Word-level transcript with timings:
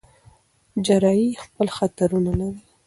جراحي 0.85 1.29
خپل 1.43 1.67
خطرونه 1.77 2.31
لري. 2.39 2.61